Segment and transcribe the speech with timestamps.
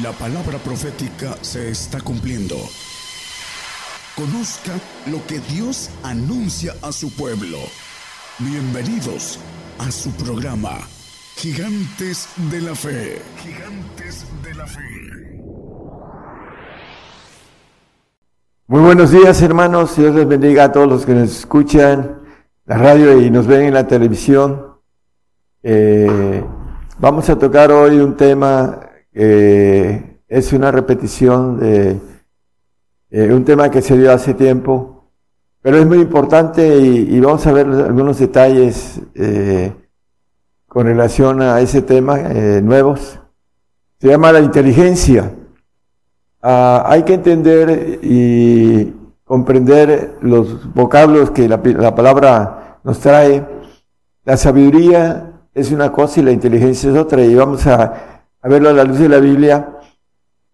[0.00, 2.56] La palabra profética se está cumpliendo.
[4.16, 4.72] Conozca
[5.10, 7.58] lo que Dios anuncia a su pueblo.
[8.38, 9.38] Bienvenidos
[9.78, 10.78] a su programa,
[11.36, 13.20] Gigantes de la Fe.
[13.36, 14.80] Gigantes de la Fe.
[18.68, 22.22] Muy buenos días hermanos, Dios les bendiga a todos los que nos escuchan
[22.64, 24.68] la radio y nos ven en la televisión.
[25.62, 26.42] Eh,
[26.98, 32.00] vamos a tocar hoy un tema eh, es una repetición de
[33.14, 35.10] eh, un tema que se dio hace tiempo,
[35.60, 39.70] pero es muy importante y, vamos a ver algunos detalles eh,
[40.66, 43.20] con relación a ese tema eh, nuevos.
[44.00, 45.30] Se llama la inteligencia.
[46.40, 53.46] Ah, hay que entender y comprender los vocablos que la, la palabra nos trae.
[54.24, 58.70] La sabiduría es una cosa y la inteligencia es otra, y vamos a a verlo
[58.70, 59.78] a la luz de la Biblia,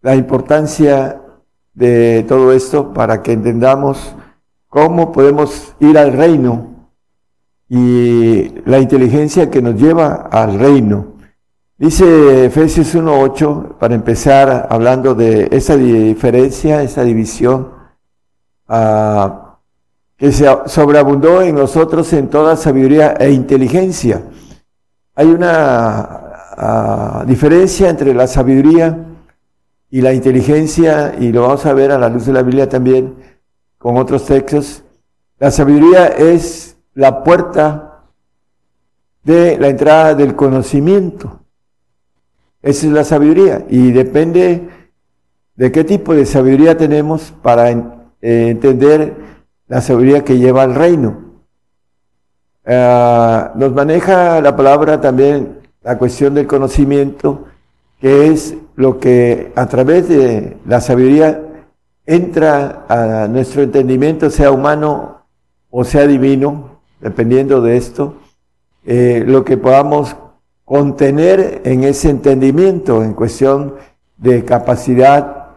[0.03, 1.21] la importancia
[1.73, 4.15] de todo esto para que entendamos
[4.69, 6.91] cómo podemos ir al reino
[7.69, 11.15] y la inteligencia que nos lleva al reino.
[11.79, 17.71] Dice Efesios 1.8, para empezar hablando de esa diferencia, esa división,
[18.69, 19.31] uh,
[20.17, 24.25] que se sobreabundó en nosotros en toda sabiduría e inteligencia.
[25.15, 26.28] Hay una
[27.27, 28.99] diferencia entre la sabiduría
[29.91, 33.15] y la inteligencia, y lo vamos a ver a la luz de la Biblia también
[33.79, 34.83] con otros textos.
[35.39, 38.03] La sabiduría es la puerta
[39.23, 41.41] de la entrada del conocimiento.
[42.61, 44.69] Esa es la sabiduría y depende
[45.55, 47.85] de qué tipo de sabiduría tenemos para eh,
[48.21, 49.17] entender
[49.69, 51.29] la sabiduría que lleva al reino.
[52.67, 57.47] Ah, nos maneja la palabra también la cuestión del conocimiento,
[58.01, 61.43] que es lo que a través de la sabiduría
[62.07, 65.19] entra a nuestro entendimiento, sea humano
[65.71, 68.17] o sea divino, dependiendo de esto,
[68.87, 70.17] eh, lo que podamos
[70.65, 73.75] contener en ese entendimiento, en cuestión
[74.17, 75.49] de capacidad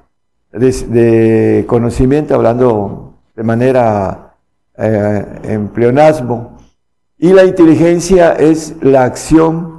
[0.51, 4.35] de, conocimiento, hablando de manera
[4.77, 6.57] eh, en pleonasmo.
[7.17, 9.70] Y la inteligencia es la acción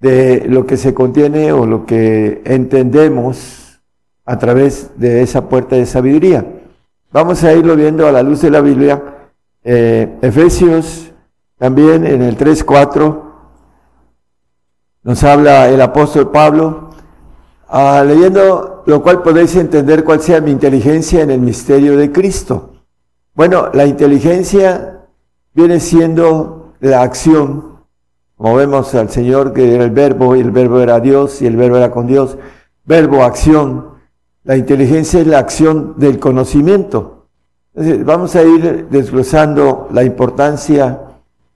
[0.00, 3.80] de lo que se contiene o lo que entendemos
[4.24, 6.46] a través de esa puerta de sabiduría.
[7.10, 9.02] Vamos a irlo viendo a la luz de la Biblia.
[9.64, 11.12] Eh, Efesios
[11.56, 13.22] también en el 3.4
[15.02, 16.90] nos habla el apóstol Pablo,
[17.68, 22.74] ah, leyendo lo cual podéis entender cuál sea mi inteligencia en el misterio de Cristo.
[23.34, 25.06] Bueno, la inteligencia
[25.54, 27.77] viene siendo la acción
[28.38, 31.56] como vemos al Señor que era el verbo y el verbo era Dios y el
[31.56, 32.38] verbo era con Dios.
[32.84, 33.88] Verbo, acción.
[34.44, 37.26] La inteligencia es la acción del conocimiento.
[37.74, 41.00] Entonces, vamos a ir desglosando la importancia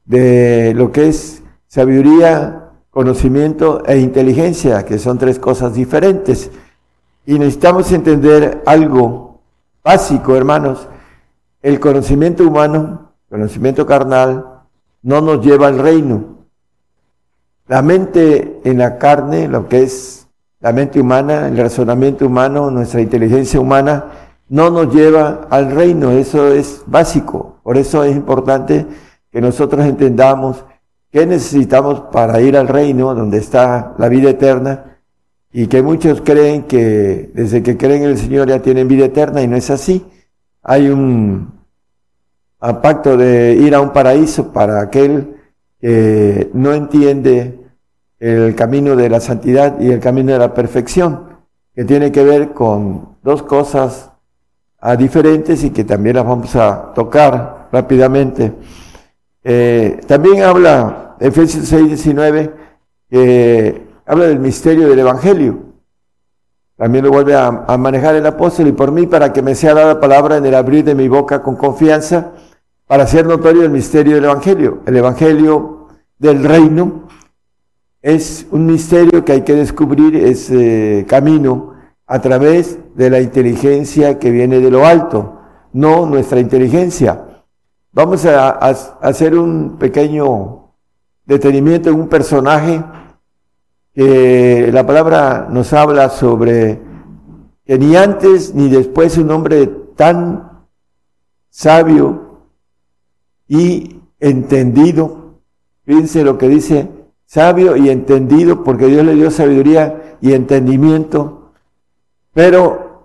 [0.05, 6.51] de lo que es sabiduría, conocimiento e inteligencia, que son tres cosas diferentes.
[7.25, 9.41] Y necesitamos entender algo
[9.85, 10.89] básico, hermanos.
[11.63, 14.63] El conocimiento humano, conocimiento carnal,
[15.03, 16.42] no nos lleva al reino.
[17.69, 20.27] La mente en la carne, lo que es
[20.61, 24.05] la mente humana, el razonamiento humano, nuestra inteligencia humana,
[24.49, 26.11] no nos lleva al reino.
[26.11, 27.57] Eso es básico.
[27.63, 28.87] Por eso es importante
[29.31, 30.65] que nosotros entendamos
[31.11, 34.99] qué necesitamos para ir al reino donde está la vida eterna
[35.53, 39.43] y que muchos creen que desde que creen en el Señor ya tienen vida eterna
[39.43, 40.05] y no es así.
[40.63, 41.53] Hay un,
[42.61, 45.32] un pacto de ir a un paraíso para aquel
[45.83, 47.59] que no entiende
[48.21, 51.41] el camino de la santidad y el camino de la perfección,
[51.75, 54.13] que tiene que ver con dos cosas
[54.79, 58.53] ah, diferentes y que también las vamos a tocar rápidamente.
[59.43, 62.55] Eh, también habla Efesios 6, 19,
[63.11, 65.59] que habla del misterio del Evangelio.
[66.77, 69.75] También lo vuelve a, a, manejar el apóstol y por mí para que me sea
[69.75, 72.31] dada palabra en el abrir de mi boca con confianza
[72.87, 74.83] para hacer notorio el misterio del Evangelio.
[74.87, 75.82] El Evangelio
[76.23, 77.09] del reino
[78.01, 81.75] es un misterio que hay que descubrir ese camino
[82.07, 85.41] a través de la inteligencia que viene de lo alto,
[85.73, 87.43] no nuestra inteligencia.
[87.91, 90.71] Vamos a, hacer un pequeño
[91.27, 92.85] detenimiento en un personaje
[93.93, 96.81] que la palabra nos habla sobre
[97.65, 99.67] que ni antes ni después un hombre
[99.97, 100.67] tan
[101.51, 102.47] sabio
[103.49, 105.22] y entendido,
[105.85, 106.89] fíjense lo que dice
[107.27, 111.43] sabio y entendido, porque Dios le dio sabiduría y entendimiento
[112.33, 113.03] pero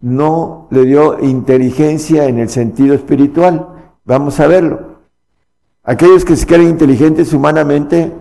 [0.00, 3.68] no le dio inteligencia en el sentido espiritual.
[4.04, 5.00] Vamos a verlo.
[5.82, 8.12] Aquellos que se creen inteligentes humanamente,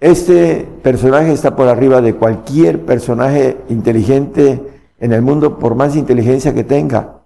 [0.00, 4.60] este personaje está por arriba de cualquier personaje inteligente
[4.98, 7.22] en el mundo, por más inteligencia que tenga.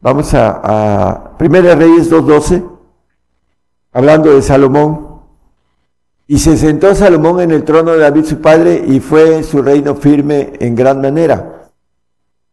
[0.00, 2.68] Vamos a, a Primera Reyes 2.12,
[3.92, 5.09] hablando de Salomón.
[6.32, 9.96] Y se sentó Salomón en el trono de David su padre y fue su reino
[9.96, 11.72] firme en gran manera.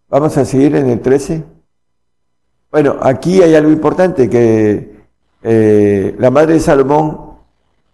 [0.09, 1.43] Vamos a seguir en el 13.
[2.71, 4.95] Bueno, aquí hay algo importante, que
[5.43, 7.35] eh, la madre de Salomón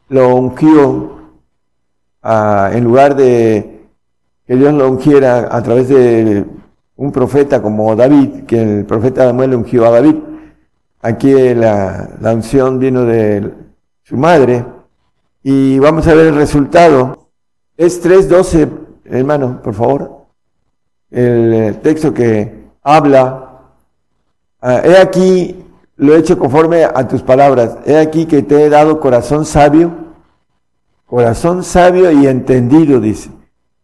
[0.08, 1.18] lo ungió
[2.24, 3.90] en lugar de
[4.48, 6.46] que Dios lo ungiera a través de
[6.96, 10.16] un profeta como David, que el profeta Samuel ungió a David.
[11.02, 13.52] Aquí la, la unción vino de
[14.04, 14.64] su madre
[15.44, 17.28] y vamos a ver el resultado.
[17.76, 18.70] Es 3.12,
[19.06, 20.26] hermano, por favor.
[21.12, 23.50] El eh, texto que habla.
[24.62, 25.64] Ah, he aquí,
[25.98, 27.78] lo he hecho conforme a tus palabras.
[27.86, 29.92] He aquí que te he dado corazón sabio.
[31.06, 33.30] Corazón sabio y entendido, dice.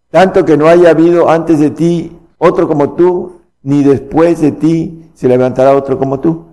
[0.09, 5.11] Tanto que no haya habido antes de ti otro como tú, ni después de ti
[5.13, 6.45] se levantará otro como tú.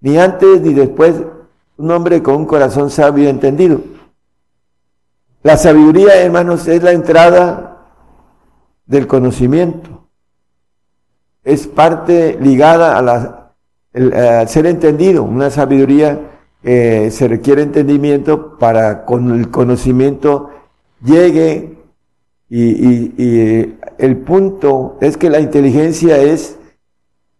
[0.00, 1.16] Ni antes ni después
[1.76, 3.80] un hombre con un corazón sabio y entendido.
[5.44, 7.86] La sabiduría, hermanos, es la entrada
[8.86, 10.08] del conocimiento.
[11.44, 13.02] Es parte ligada a
[13.92, 15.22] la, ser entendido.
[15.22, 16.18] Una sabiduría
[16.62, 20.48] eh, se requiere entendimiento para con el conocimiento
[21.04, 21.76] llegue
[22.48, 26.56] y, y, el punto es que la inteligencia es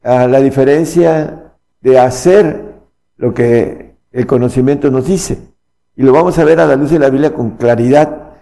[0.03, 2.75] ah, la diferencia de hacer
[3.17, 5.54] lo que el conocimiento nos dice.
[5.96, 8.32] Y lo vamos a ver a la luz de la Biblia con claridad,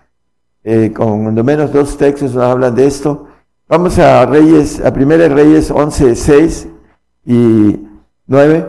[0.65, 3.27] eh, con cuando menos dos textos nos hablan de esto.
[3.69, 6.69] Vamos a Reyes, a Primera Reyes 11, 6
[7.27, 7.81] y
[8.27, 8.67] 9.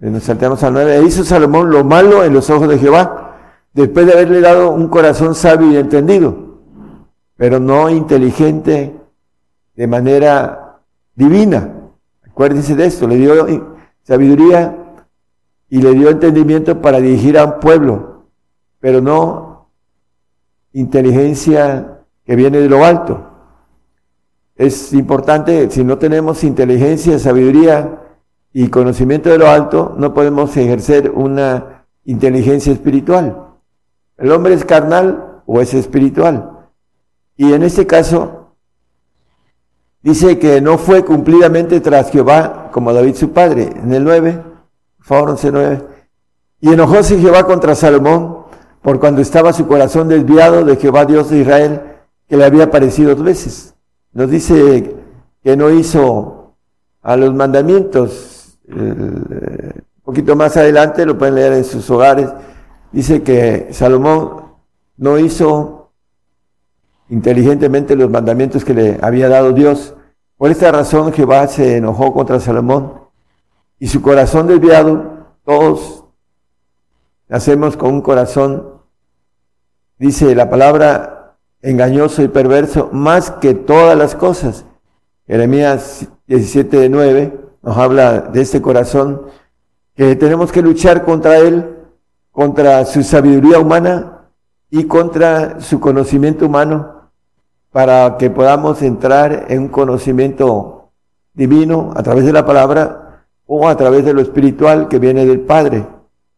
[0.00, 0.96] Eh, nos saltamos al 9.
[0.96, 3.36] E hizo Salomón lo malo en los ojos de Jehová,
[3.74, 6.60] después de haberle dado un corazón sabio y entendido,
[7.36, 8.96] pero no inteligente
[9.74, 10.78] de manera
[11.14, 11.74] divina.
[12.26, 14.83] Acuérdense de esto, le dio sabiduría
[15.68, 18.24] y le dio entendimiento para dirigir a un pueblo,
[18.80, 19.70] pero no
[20.72, 23.30] inteligencia que viene de lo alto.
[24.56, 28.02] Es importante, si no tenemos inteligencia, sabiduría
[28.52, 33.48] y conocimiento de lo alto, no podemos ejercer una inteligencia espiritual.
[34.16, 36.68] El hombre es carnal o es espiritual.
[37.36, 38.54] Y en este caso,
[40.02, 43.72] dice que no fue cumplidamente tras Jehová como David su padre.
[43.82, 44.53] En el 9,
[45.08, 45.82] 11.9.
[46.60, 48.44] Y enojóse Jehová contra Salomón
[48.82, 51.80] por cuando estaba su corazón desviado de Jehová Dios de Israel,
[52.28, 53.74] que le había aparecido dos veces.
[54.12, 54.94] Nos dice
[55.42, 56.54] que no hizo
[57.02, 58.58] a los mandamientos.
[58.68, 62.30] un poquito más adelante, lo pueden leer en sus hogares,
[62.92, 64.44] dice que Salomón
[64.96, 65.90] no hizo
[67.08, 69.94] inteligentemente los mandamientos que le había dado Dios.
[70.36, 73.03] Por esta razón Jehová se enojó contra Salomón
[73.84, 76.06] y su corazón desviado, todos
[77.28, 78.80] nacemos con un corazón,
[79.98, 84.64] dice la palabra, engañoso y perverso, más que todas las cosas.
[85.26, 89.26] Jeremías 17, 9 nos habla de este corazón,
[89.94, 91.76] que tenemos que luchar contra él,
[92.30, 94.30] contra su sabiduría humana
[94.70, 97.10] y contra su conocimiento humano,
[97.70, 100.90] para que podamos entrar en un conocimiento
[101.34, 103.03] divino a través de la palabra
[103.46, 105.86] o a través de lo espiritual que viene del Padre.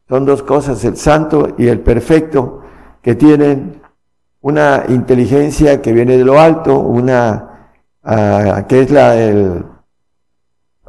[0.08, 2.62] Son dos cosas, el santo y el perfecto,
[3.02, 3.80] que tienen
[4.40, 7.70] una inteligencia que viene de lo alto, una
[8.04, 9.64] ah, que es la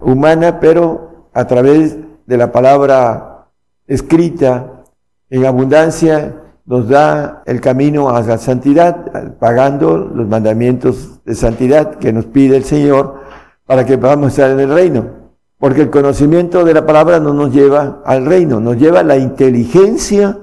[0.01, 3.47] humana, pero a través de la palabra
[3.88, 4.83] escrita
[5.29, 6.33] en abundancia
[6.65, 12.57] nos da el camino a la santidad, pagando los mandamientos de santidad que nos pide
[12.57, 13.21] el Señor
[13.65, 15.26] para que podamos estar en el reino.
[15.59, 19.17] Porque el conocimiento de la palabra no nos lleva al reino, nos lleva a la
[19.17, 20.39] inteligencia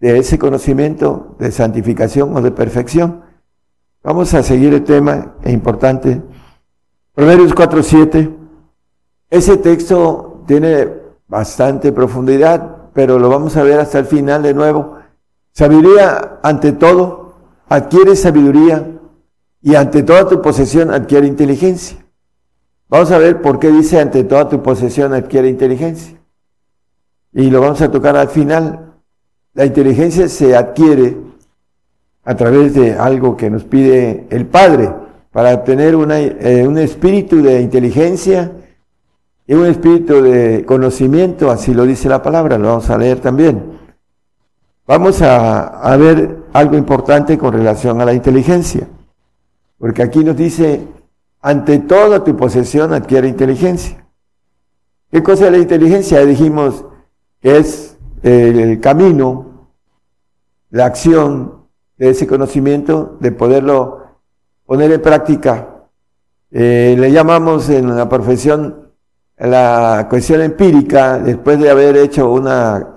[0.00, 3.22] de ese conocimiento de santificación o de perfección.
[4.02, 6.20] Vamos a seguir el tema, es importante.
[7.14, 8.36] Proverbios 4.7.
[9.30, 10.88] Ese texto tiene
[11.26, 14.98] bastante profundidad, pero lo vamos a ver hasta el final de nuevo.
[15.52, 17.34] Sabiduría ante todo,
[17.68, 18.86] adquiere sabiduría
[19.62, 22.03] y ante toda tu posesión adquiere inteligencia.
[22.88, 26.16] Vamos a ver por qué dice ante toda tu posesión adquiere inteligencia.
[27.32, 28.94] Y lo vamos a tocar al final.
[29.54, 31.16] La inteligencia se adquiere
[32.24, 34.90] a través de algo que nos pide el Padre.
[35.32, 38.52] para tener eh, un espíritu de inteligencia
[39.46, 43.80] y un espíritu de conocimiento, así lo dice la palabra, lo vamos a leer también.
[44.86, 48.86] Vamos a ver algo importante con relación a la inteligencia,
[49.76, 50.86] porque aquí nos dice,
[51.44, 54.02] ante toda tu posesión adquiere inteligencia.
[55.12, 56.24] ¿Qué cosa es la inteligencia?
[56.24, 56.86] Dijimos
[57.42, 59.68] es el camino,
[60.70, 61.66] la acción
[61.98, 64.06] de ese conocimiento, de poderlo
[64.64, 65.68] poner en práctica.
[66.50, 68.92] Eh, le llamamos en la profesión
[69.36, 72.94] la cuestión empírica, después de haber hecho una,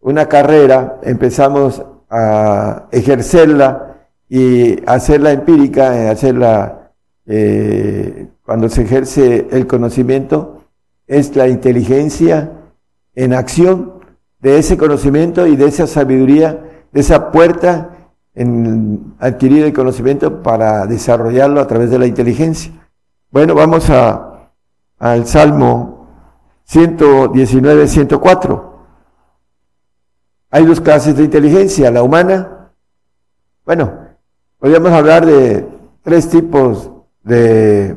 [0.00, 6.81] una carrera, empezamos a ejercerla y hacerla empírica, hacerla
[7.26, 10.64] eh, cuando se ejerce el conocimiento,
[11.06, 12.52] es la inteligencia
[13.14, 14.00] en acción
[14.40, 16.62] de ese conocimiento y de esa sabiduría,
[16.92, 22.72] de esa puerta en adquirir el conocimiento para desarrollarlo a través de la inteligencia.
[23.30, 24.50] Bueno, vamos a,
[24.98, 26.06] al Salmo
[26.64, 28.72] 119, 104.
[30.50, 32.70] Hay dos clases de inteligencia, la humana.
[33.64, 33.92] Bueno,
[34.58, 35.66] podríamos hablar de
[36.02, 36.91] tres tipos
[37.24, 37.96] de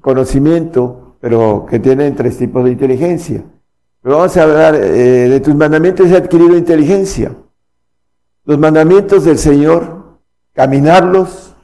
[0.00, 3.44] conocimiento, pero que tienen tres tipos de inteligencia.
[4.02, 7.34] Pero vamos a hablar eh, de tus mandamientos he adquirido inteligencia.
[8.44, 10.18] Los mandamientos del Señor,
[10.52, 11.54] caminarlos,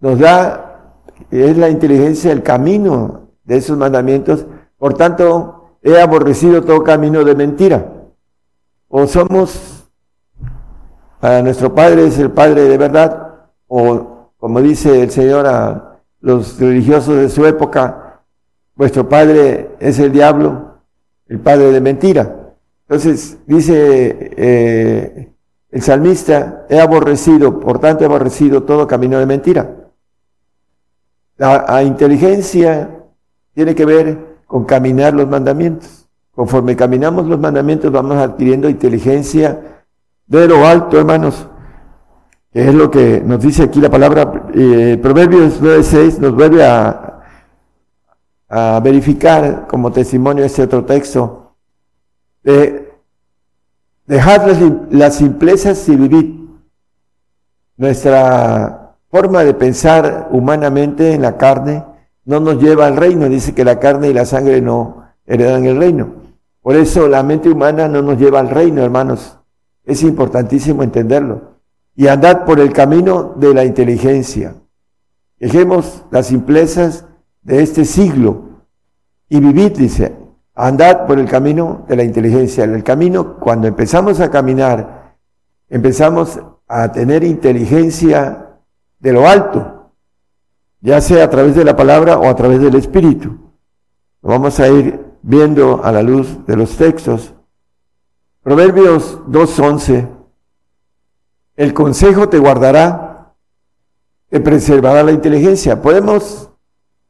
[0.00, 0.94] nos da,
[1.30, 4.46] es la inteligencia, el camino de esos mandamientos.
[4.78, 7.92] Por tanto, he aborrecido todo camino de mentira.
[8.88, 9.90] O somos,
[11.20, 14.13] a nuestro Padre es el Padre de verdad, o
[14.44, 18.20] como dice el Señor a los religiosos de su época,
[18.74, 20.80] vuestro Padre es el diablo,
[21.28, 22.52] el Padre de mentira.
[22.82, 25.32] Entonces, dice eh,
[25.70, 29.76] el salmista, he aborrecido, por tanto he aborrecido todo camino de mentira.
[31.38, 32.90] La, inteligencia
[33.54, 36.06] tiene que ver con caminar los mandamientos.
[36.32, 39.58] Conforme caminamos los mandamientos vamos adquiriendo inteligencia
[40.26, 41.48] de lo alto, hermanos.
[42.54, 47.10] Es lo que nos dice aquí la palabra, eh, Proverbios 9.6 nos vuelve a,
[48.80, 51.56] verificar como testimonio este otro texto.
[52.44, 52.92] De,
[54.06, 54.46] Dejad
[54.90, 56.40] las, simplezas y vivid.
[57.76, 61.84] Nuestra forma de pensar humanamente en la carne
[62.24, 63.28] no nos lleva al reino.
[63.28, 66.12] Dice que la carne y la sangre no heredan el reino.
[66.62, 69.38] Por eso la mente humana no nos lleva al reino, hermanos.
[69.84, 71.53] Es importantísimo entenderlo.
[71.94, 74.54] Y andad por el camino de la inteligencia.
[75.38, 77.06] Dejemos las simplezas
[77.42, 78.44] de este siglo
[79.28, 80.16] y vivid, dice,
[80.56, 82.62] Andad por el camino de la inteligencia.
[82.62, 85.16] En el camino, cuando empezamos a caminar,
[85.68, 88.60] empezamos a tener inteligencia
[89.00, 89.90] de lo alto,
[90.80, 93.36] ya sea a través de la palabra o a través del Espíritu.
[94.22, 97.34] vamos a ir viendo a la luz de los textos.
[98.42, 100.13] Proverbios 2.11.
[101.56, 103.34] El consejo te guardará,
[104.28, 105.80] te preservará la inteligencia.
[105.80, 106.50] Podemos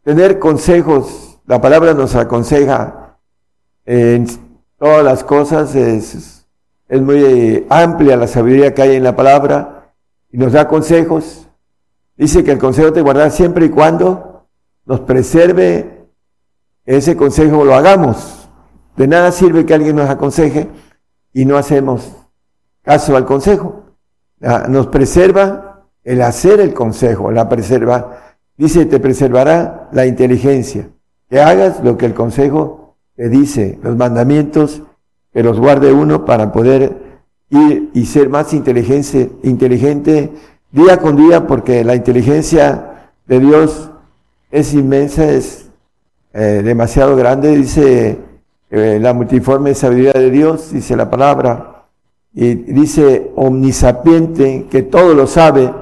[0.02, 3.18] tener consejos, la palabra nos aconseja
[3.86, 4.26] en
[4.78, 6.46] todas las cosas, es,
[6.88, 9.94] es muy amplia la sabiduría que hay en la palabra
[10.30, 11.48] y nos da consejos.
[12.16, 14.46] Dice que el consejo te guardará siempre y cuando
[14.84, 16.06] nos preserve
[16.84, 18.48] ese consejo lo hagamos.
[18.96, 20.68] De nada sirve que alguien nos aconseje
[21.32, 22.12] y no hacemos
[22.82, 23.83] caso al consejo.
[24.68, 28.18] Nos preserva el hacer el consejo, la preserva.
[28.56, 30.88] Dice, te preservará la inteligencia,
[31.28, 34.82] que hagas lo que el consejo que dice los mandamientos,
[35.32, 36.96] que los guarde uno para poder
[37.50, 40.32] ir y ser más inteligente, inteligente
[40.70, 43.90] día con día, porque la inteligencia de Dios
[44.50, 45.70] es inmensa, es
[46.32, 48.18] eh, demasiado grande, dice
[48.70, 51.73] eh, la multiforme sabiduría de Dios, dice la palabra,
[52.34, 55.72] y dice omnisapiente, que todo lo sabe.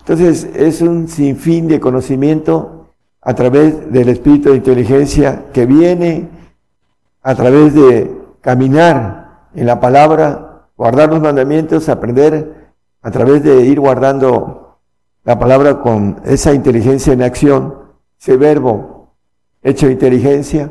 [0.00, 2.88] Entonces es un sinfín de conocimiento
[3.22, 6.28] a través del espíritu de inteligencia que viene
[7.22, 13.80] a través de caminar en la palabra, guardar los mandamientos, aprender a través de ir
[13.80, 14.78] guardando
[15.24, 17.76] la palabra con esa inteligencia en acción,
[18.20, 19.14] ese verbo
[19.62, 20.70] hecho inteligencia,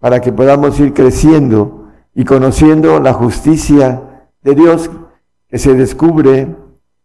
[0.00, 4.11] para que podamos ir creciendo y conociendo la justicia
[4.42, 4.90] de Dios
[5.48, 6.54] que se descubre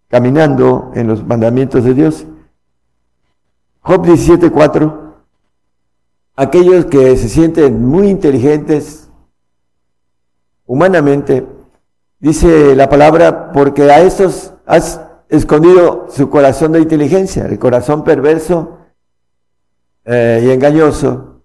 [0.08, 2.26] caminando en los mandamientos de Dios.
[3.82, 5.08] Job 17:4
[6.38, 9.10] aquellos que se sienten muy inteligentes
[10.66, 11.46] humanamente,
[12.20, 18.78] dice la palabra, porque a estos has escondido su corazón de inteligencia, el corazón perverso
[20.06, 21.42] eh, y engañoso,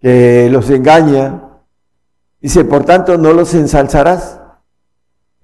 [0.00, 1.40] que los engaña.
[2.40, 4.40] Dice, por tanto, no los ensalzarás.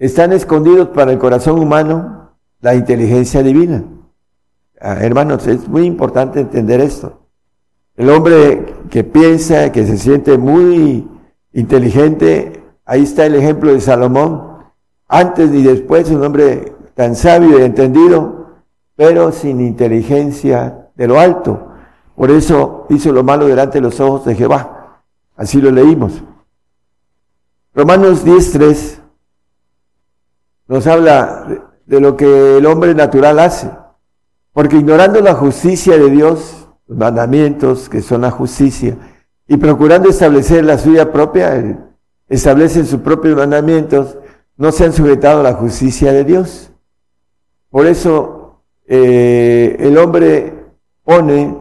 [0.01, 2.31] Están escondidos para el corazón humano
[2.63, 3.85] la inteligencia divina.
[4.81, 7.21] Ah, hermanos, es muy importante entender esto.
[7.97, 11.07] El hombre que piensa, que se siente muy
[11.53, 14.63] inteligente, ahí está el ejemplo de Salomón.
[15.07, 18.63] Antes y después, un hombre tan sabio y entendido,
[18.97, 21.73] pero sin inteligencia de lo alto.
[22.17, 25.03] Por eso hizo lo malo delante de los ojos de Jehová.
[25.37, 26.23] Así lo leímos.
[27.75, 29.00] Romanos 10.3
[30.71, 31.47] nos habla
[31.85, 33.69] de lo que el hombre natural hace.
[34.53, 38.97] Porque ignorando la justicia de Dios, los mandamientos que son la justicia,
[39.49, 41.77] y procurando establecer la suya propia,
[42.29, 44.17] establecen sus propios mandamientos,
[44.57, 46.71] no se han sujetado a la justicia de Dios.
[47.69, 50.55] Por eso eh, el hombre
[51.03, 51.59] pone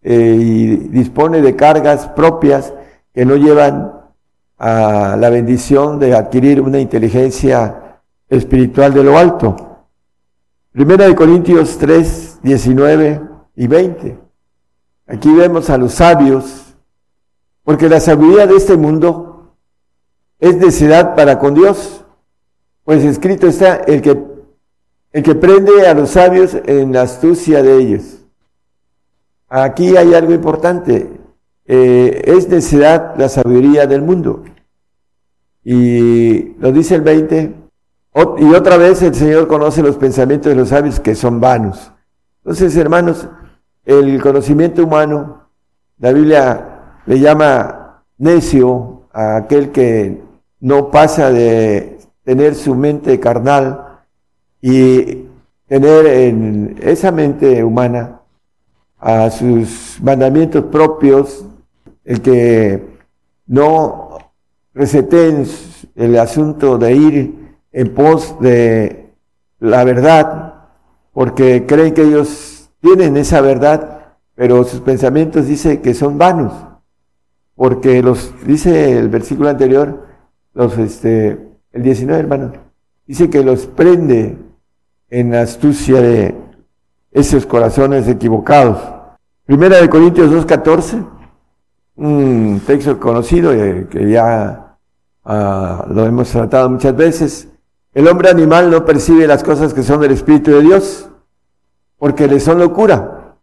[0.00, 2.72] eh, y dispone de cargas propias
[3.12, 3.94] que no llevan
[4.58, 7.82] a la bendición de adquirir una inteligencia
[8.28, 9.56] espiritual de lo alto.
[10.72, 13.20] Primera de Corintios 3, 19
[13.56, 14.18] y 20.
[15.06, 16.76] Aquí vemos a los sabios,
[17.64, 19.56] porque la sabiduría de este mundo
[20.38, 22.04] es necedad para con Dios,
[22.84, 24.22] pues escrito está el que,
[25.12, 28.24] el que prende a los sabios en la astucia de ellos.
[29.48, 31.10] Aquí hay algo importante,
[31.64, 34.44] eh, es necedad la sabiduría del mundo.
[35.64, 37.67] Y lo dice el 20,
[38.14, 41.92] y otra vez el Señor conoce los pensamientos de los sabios que son vanos.
[42.42, 43.28] Entonces, hermanos,
[43.84, 45.48] el conocimiento humano,
[45.98, 50.22] la Biblia le llama necio a aquel que
[50.60, 54.00] no pasa de tener su mente carnal
[54.60, 55.26] y
[55.66, 58.20] tener en esa mente humana
[58.98, 61.44] a sus mandamientos propios,
[62.04, 62.84] el que
[63.46, 64.18] no
[64.74, 65.46] reseten
[65.94, 69.12] el asunto de ir en pos de
[69.60, 70.54] la verdad,
[71.12, 76.52] porque creen que ellos tienen esa verdad, pero sus pensamientos dice que son vanos,
[77.54, 80.06] porque los, dice el versículo anterior,
[80.54, 81.38] los, este,
[81.72, 82.52] el 19 hermano,
[83.06, 84.38] dice que los prende
[85.10, 86.34] en astucia de
[87.10, 88.78] esos corazones equivocados.
[89.44, 91.06] Primera de Corintios 2.14,
[91.96, 94.76] un texto conocido eh, que ya
[95.24, 97.48] ah, lo hemos tratado muchas veces,
[97.98, 101.10] el hombre animal no percibe las cosas que son del Espíritu de Dios,
[101.96, 103.34] porque le son locura.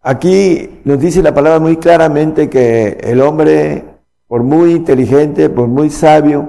[0.00, 3.84] Aquí nos dice la palabra muy claramente que el hombre,
[4.26, 6.48] por muy inteligente, por muy sabio,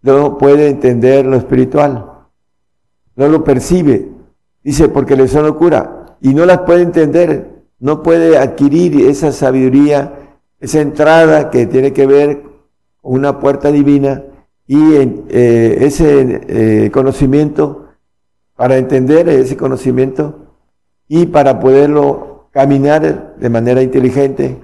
[0.00, 2.12] no puede entender lo espiritual.
[3.14, 4.08] No lo percibe.
[4.62, 6.16] Dice, porque le son locura.
[6.22, 7.62] Y no las puede entender.
[7.78, 10.14] No puede adquirir esa sabiduría,
[10.60, 12.42] esa entrada que tiene que ver
[13.02, 14.22] con una puerta divina
[14.66, 17.88] y eh, ese eh, conocimiento,
[18.56, 20.46] para entender ese conocimiento
[21.08, 24.58] y para poderlo caminar de manera inteligente,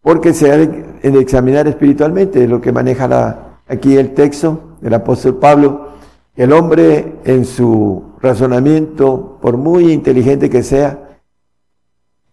[0.00, 5.38] porque se ha de, examinar espiritualmente, es lo que maneja aquí el texto del apóstol
[5.38, 5.88] Pablo,
[6.36, 11.18] el hombre en su razonamiento, por muy inteligente que sea,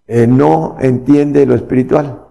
[0.07, 2.30] eh, no entiende lo espiritual.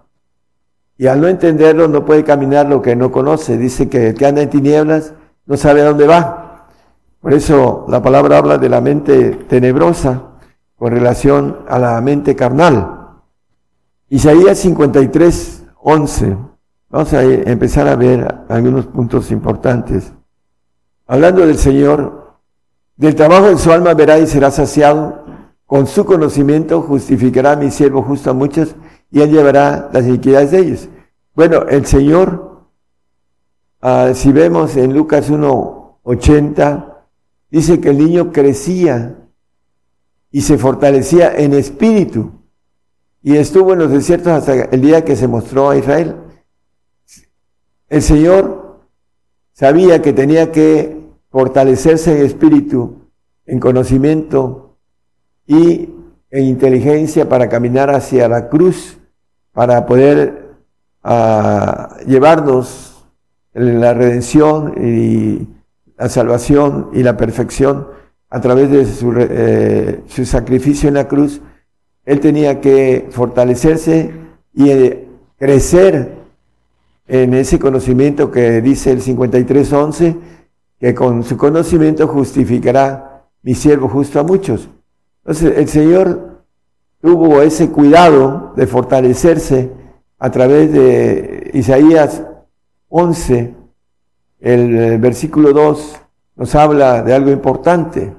[1.01, 3.57] Y al no entenderlo no puede caminar lo que no conoce.
[3.57, 5.15] Dice que el que anda en tinieblas
[5.47, 6.69] no sabe a dónde va.
[7.23, 10.25] Por eso la palabra habla de la mente tenebrosa
[10.77, 13.15] con relación a la mente carnal.
[14.11, 16.37] Isaías 53, 11.
[16.91, 20.13] Vamos a empezar a ver algunos puntos importantes.
[21.07, 22.35] Hablando del Señor,
[22.99, 25.25] del trabajo de su alma verá y será saciado.
[25.65, 28.77] Con su conocimiento justificará a mi siervo justo a muchos
[29.11, 30.89] y él llevará las iniquidades de ellos.
[31.35, 32.67] Bueno, el Señor,
[33.81, 36.95] ah, si vemos en Lucas 1.80,
[37.51, 39.17] dice que el niño crecía
[40.31, 42.33] y se fortalecía en espíritu
[43.23, 46.17] y estuvo en los desiertos hasta el día que se mostró a Israel.
[47.89, 48.81] El Señor
[49.53, 50.97] sabía que tenía que
[51.31, 53.11] fortalecerse en espíritu,
[53.47, 54.79] en conocimiento
[55.47, 55.91] y
[56.31, 59.00] en inteligencia para caminar hacia la cruz
[59.61, 60.57] para poder
[61.05, 63.05] ah, llevarnos
[63.53, 65.47] la redención y
[65.99, 67.89] la salvación y la perfección
[68.31, 71.43] a través de su, eh, sacrificio en la cruz,
[72.07, 74.15] él tenía que fortalecerse
[74.55, 75.07] y eh,
[75.39, 76.15] crecer
[77.07, 80.17] en ese conocimiento que dice el 53.11,
[80.81, 84.71] que con su conocimiento justificará mi siervo justo a muchos.
[85.23, 86.30] Entonces el Señor
[87.01, 89.71] tuvo ese cuidado de fortalecerse
[90.19, 92.23] a través de Isaías
[92.89, 93.55] 11,
[94.41, 95.97] el versículo 2
[96.37, 98.15] nos habla de algo importante.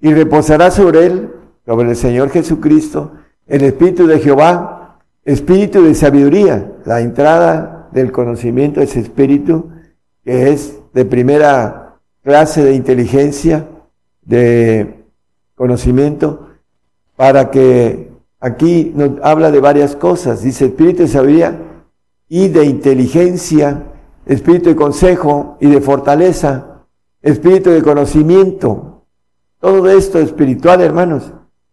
[0.00, 1.30] Y reposará sobre él,
[1.66, 3.12] sobre el Señor Jesucristo,
[3.46, 9.70] el Espíritu de Jehová, Espíritu de sabiduría, la entrada del conocimiento, ese Espíritu
[10.24, 13.66] que es de primera clase de inteligencia,
[14.22, 15.04] de
[15.54, 16.49] conocimiento,
[17.20, 20.42] para que aquí nos habla de varias cosas.
[20.42, 21.54] Dice Espíritu de sabiduría
[22.30, 23.88] y de inteligencia,
[24.24, 26.86] Espíritu de consejo y de fortaleza,
[27.20, 29.04] Espíritu de conocimiento.
[29.58, 31.30] Todo esto espiritual, hermanos,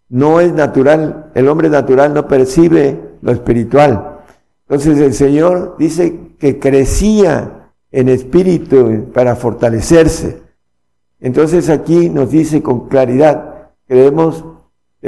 [0.09, 1.31] no es natural.
[1.33, 4.19] El hombre natural no percibe lo espiritual.
[4.67, 10.41] Entonces el Señor dice que crecía en espíritu para fortalecerse.
[11.21, 14.43] Entonces aquí nos dice con claridad que debemos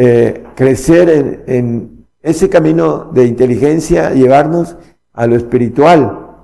[0.02, 4.78] eh, crecer en, en, ese camino de inteligencia, llevarnos
[5.12, 6.38] a lo espiritual,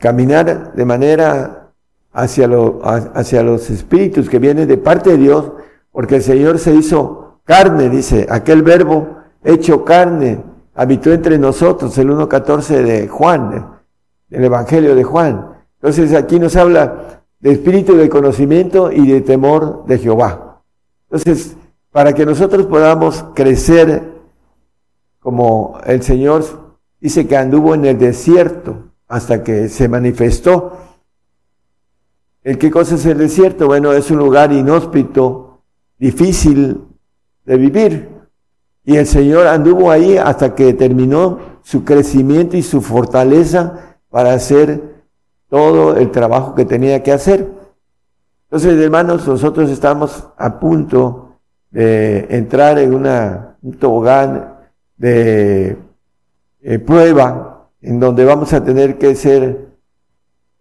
[0.00, 1.70] caminar de manera
[2.12, 5.52] hacia, lo, hacia los espíritus que vienen de parte de Dios,
[5.92, 10.42] porque el Señor se hizo carne, dice, aquel verbo hecho carne,
[10.74, 13.70] habitó entre nosotros, el 1.14 de Juan,
[14.30, 15.50] el Evangelio de Juan.
[15.80, 20.62] Entonces aquí nos habla de espíritu de conocimiento y de temor de Jehová.
[21.08, 21.56] Entonces,
[21.96, 24.12] para que nosotros podamos crecer
[25.18, 26.44] como el Señor
[27.00, 30.76] dice que anduvo en el desierto hasta que se manifestó.
[32.42, 33.66] ¿El qué cosa es el desierto?
[33.66, 35.62] Bueno, es un lugar inhóspito,
[35.98, 36.82] difícil
[37.46, 38.10] de vivir.
[38.84, 45.02] Y el Señor anduvo ahí hasta que terminó su crecimiento y su fortaleza para hacer
[45.48, 47.50] todo el trabajo que tenía que hacer.
[48.50, 51.25] Entonces, hermanos, nosotros estamos a punto
[51.70, 54.54] de entrar en una, un tobogán
[54.96, 55.76] de
[56.62, 59.66] eh, prueba en donde vamos a tener que ser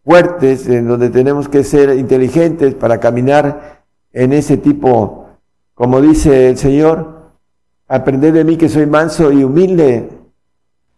[0.04, 3.82] fuertes, en donde tenemos que ser inteligentes para caminar
[4.14, 5.30] en ese tipo,
[5.74, 7.32] como dice el Señor,
[7.88, 10.10] aprender de mí que soy manso y humilde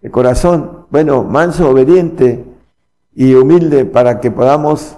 [0.02, 2.44] de corazón, bueno, manso, obediente,
[3.16, 4.98] y humilde para que podamos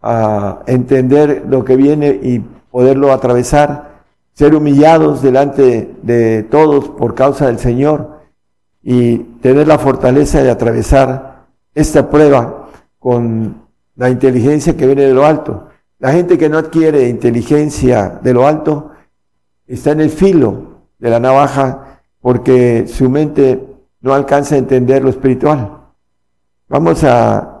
[0.00, 2.38] ah, entender lo que viene y
[2.70, 3.91] poderlo atravesar,
[4.32, 8.20] ser humillados delante de todos por causa del Señor
[8.82, 12.68] y tener la fortaleza de atravesar esta prueba
[12.98, 13.62] con
[13.96, 15.68] la inteligencia que viene de lo alto.
[15.98, 18.90] La gente que no adquiere inteligencia de lo alto
[19.66, 23.62] está en el filo de la navaja porque su mente
[24.00, 25.78] no alcanza a entender lo espiritual.
[26.68, 27.52] Vamos a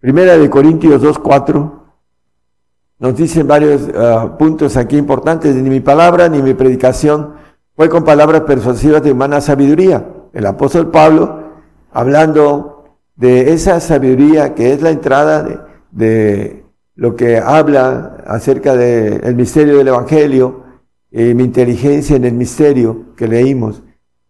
[0.00, 1.77] Primera de Corintios 2.4.
[2.98, 5.54] Nos dicen varios ah, puntos aquí importantes.
[5.54, 7.34] Ni mi palabra ni mi predicación
[7.76, 10.06] fue con palabras persuasivas de humana sabiduría.
[10.32, 11.42] El apóstol Pablo,
[11.92, 16.64] hablando de esa sabiduría que es la entrada de,
[16.98, 20.64] lo que habla acerca del misterio del Evangelio,
[21.10, 23.82] y mi inteligencia en el misterio que leímos,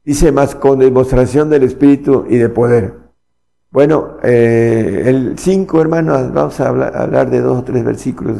[0.05, 2.95] dice más con demostración del Espíritu y de poder.
[3.71, 8.37] Bueno, eh, el 5, hermanos, vamos a hablar, de dos o tres versículos.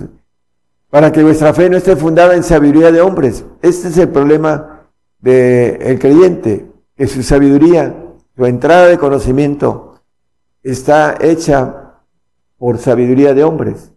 [0.91, 3.45] Para que vuestra fe no esté fundada en sabiduría de hombres.
[3.61, 4.87] Este es el problema
[5.21, 7.95] del creyente, que su sabiduría,
[8.37, 10.01] su entrada de conocimiento,
[10.63, 11.95] está hecha
[12.57, 13.93] por sabiduría de hombres.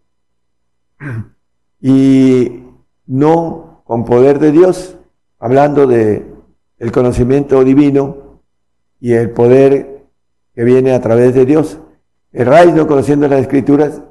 [1.79, 2.63] Y
[3.07, 4.97] no con poder de Dios,
[5.39, 6.31] hablando de
[6.77, 8.41] el conocimiento divino
[8.99, 10.05] y el poder
[10.53, 11.79] que viene a través de Dios.
[12.33, 14.01] Raíz no conociendo las escrituras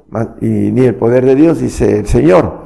[0.41, 2.60] y ni el poder de Dios, dice el Señor.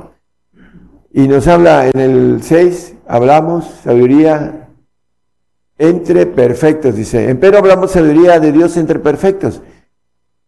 [1.18, 4.68] Y nos habla en el 6, hablamos sabiduría
[5.78, 7.30] entre perfectos, dice.
[7.30, 9.62] Empero hablamos sabiduría de Dios entre perfectos.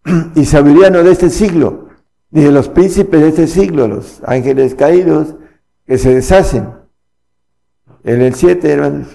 [0.36, 1.88] Y sabiduría no de este siglo,
[2.32, 5.36] ni de los príncipes de este siglo, los ángeles caídos
[5.86, 6.68] que se deshacen.
[8.04, 9.08] En el 7, hermanos.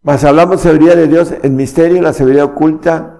[0.00, 3.14] Mas hablamos sabiduría de Dios en misterio, la sabiduría oculta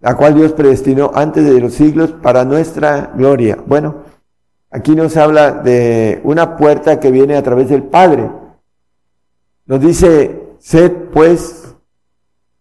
[0.00, 3.58] la cual Dios predestinó antes de los siglos para nuestra gloria.
[3.66, 4.04] Bueno,
[4.70, 8.30] aquí nos habla de una puerta que viene a través del Padre.
[9.66, 11.74] Nos dice, sed pues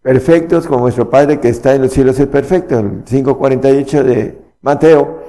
[0.02, 2.80] perfectos como vuestro Padre que está en los cielos es perfecto.
[2.80, 5.24] El 5.48 de Mateo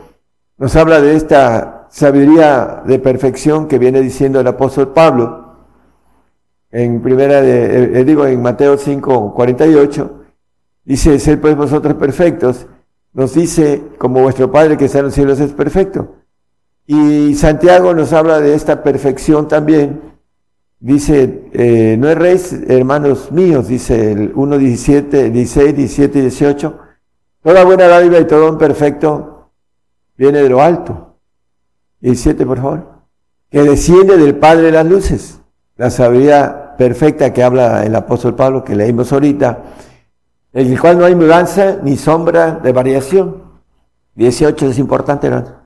[0.57, 5.47] nos habla de esta sabiduría de perfección que viene diciendo el apóstol Pablo.
[6.71, 10.19] En primera de, eh, digo en Mateo 5.48
[10.89, 12.67] Dice, ser pues vosotros perfectos.
[13.13, 16.15] Nos dice, como vuestro Padre que está en los cielos es perfecto.
[16.91, 20.01] Y Santiago nos habla de esta perfección también.
[20.81, 26.79] Dice, eh, no erréis, hermanos míos, dice el 1, 17, 16, 17 y 18.
[27.43, 29.51] Toda buena dádiva y todo un perfecto
[30.17, 31.19] viene de lo alto.
[32.01, 32.89] 17, por favor.
[33.51, 35.43] Que desciende del Padre de las luces.
[35.77, 39.63] La sabiduría perfecta que habla el apóstol Pablo, que leímos ahorita,
[40.55, 43.43] en el cual no hay mudanza ni sombra de variación.
[44.15, 45.58] 18 es importante, ¿no?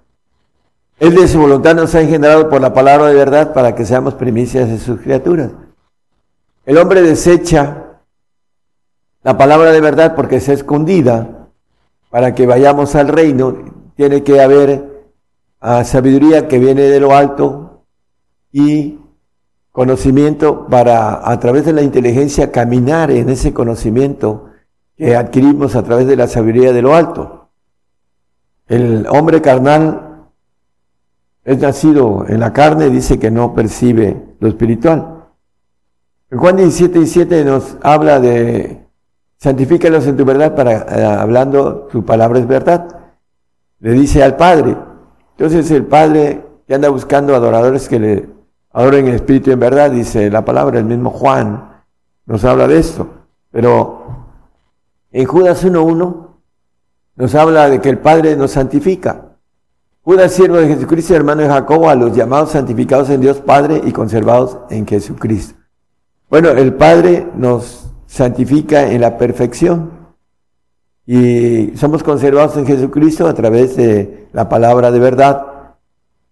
[1.03, 4.15] Él de su voluntad nos ha engendrado por la palabra de verdad para que seamos
[4.15, 5.51] primicias de sus criaturas.
[6.65, 7.99] El hombre desecha
[9.25, 11.49] la palabra de verdad porque es escondida
[12.09, 13.53] para que vayamos al reino.
[13.97, 15.09] Tiene que haber
[15.61, 17.83] ah, sabiduría que viene de lo alto
[18.53, 19.01] y
[19.73, 24.51] conocimiento para a través de la inteligencia caminar en ese conocimiento
[24.97, 27.49] que adquirimos a través de la sabiduría de lo alto.
[28.69, 30.11] El hombre carnal
[31.45, 35.25] es nacido en la carne, dice que no percibe lo espiritual.
[36.31, 38.87] En Juan 17, 17 nos habla de
[39.39, 42.89] santifícalos en tu verdad para eh, hablando tu palabra es verdad.
[43.81, 44.77] Le dice al Padre.
[45.37, 48.29] Entonces el Padre que anda buscando adoradores que le
[48.73, 51.83] adoren en espíritu y en verdad, dice la palabra, el mismo Juan
[52.25, 53.09] nos habla de esto.
[53.51, 54.03] Pero
[55.11, 56.29] en Judas 1.1
[57.17, 59.32] nos habla de que el Padre nos santifica.
[60.05, 63.93] Judas, siervo de Jesucristo, hermano de Jacobo, a los llamados santificados en Dios Padre y
[63.93, 65.55] conservados en Jesucristo.
[66.29, 69.91] Bueno, el Padre nos santifica en la perfección
[71.07, 75.47] y somos conservados en Jesucristo a través de la palabra de verdad,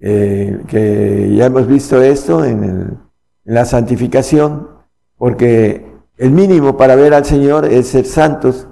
[0.01, 2.99] eh, que ya hemos visto esto en, en
[3.45, 4.69] la santificación,
[5.17, 8.67] porque el mínimo para ver al Señor es ser santos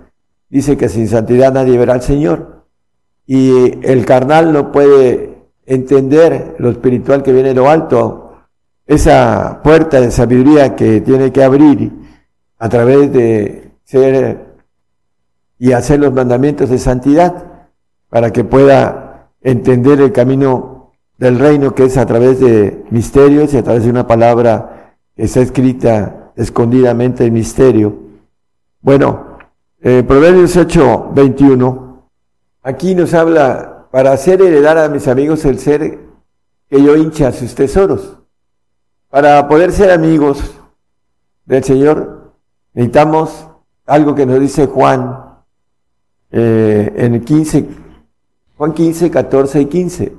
[0.51, 2.58] dice que sin santidad nadie verá al Señor.
[3.29, 5.37] Y el carnal no puede
[5.67, 8.33] entender lo espiritual que viene de lo alto,
[8.87, 11.93] esa puerta de sabiduría que tiene que abrir
[12.59, 14.49] a través de ser
[15.59, 17.45] y hacer los mandamientos de santidad
[18.09, 23.59] para que pueda entender el camino del reino que es a través de misterios y
[23.59, 27.95] a través de una palabra que está escrita escondidamente en misterio.
[28.81, 29.37] Bueno,
[29.83, 31.88] eh, Proverbios 8, 21,
[32.69, 36.01] aquí nos habla, para hacer heredar a mis amigos el ser
[36.69, 38.19] que yo hincha sus tesoros.
[39.09, 40.39] Para poder ser amigos
[41.47, 42.35] del Señor,
[42.75, 43.49] necesitamos
[43.87, 45.39] algo que nos dice Juan
[46.31, 47.69] eh, en el 15,
[48.59, 50.17] Juan 15, 14 y 15.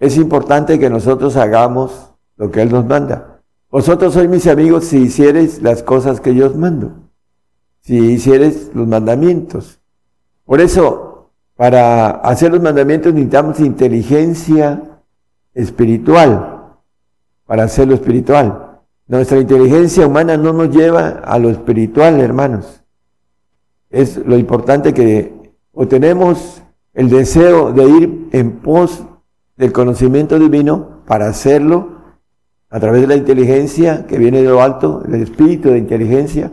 [0.00, 3.40] Es importante que nosotros hagamos lo que Él nos manda.
[3.70, 7.02] Vosotros sois mis amigos si hiciereis las cosas que yo os mando
[7.82, 9.80] si hicieres los mandamientos.
[10.44, 11.11] Por eso,
[11.56, 14.82] para hacer los mandamientos necesitamos inteligencia
[15.54, 16.76] espiritual,
[17.46, 18.80] para hacerlo espiritual.
[19.06, 22.82] Nuestra inteligencia humana no nos lleva a lo espiritual, hermanos.
[23.90, 26.62] Es lo importante que o tenemos
[26.94, 29.04] el deseo de ir en pos
[29.56, 32.00] del conocimiento divino para hacerlo
[32.70, 36.52] a través de la inteligencia que viene de lo alto, el espíritu de inteligencia,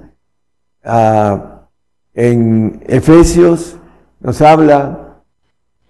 [0.83, 1.67] Ah,
[2.13, 3.77] en Efesios
[4.19, 5.21] nos habla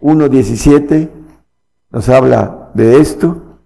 [0.02, 1.10] 1.17,
[1.92, 3.60] nos habla de esto,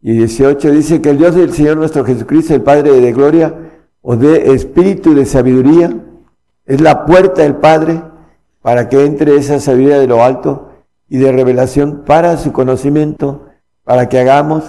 [0.00, 3.54] y 18 dice que el Dios del Señor nuestro Jesucristo, el Padre de gloria,
[4.02, 5.92] os dé espíritu de sabiduría,
[6.66, 8.02] es la puerta del Padre
[8.62, 10.70] para que entre esa sabiduría de lo alto
[11.08, 13.46] y de revelación para su conocimiento,
[13.84, 14.64] para que hagamos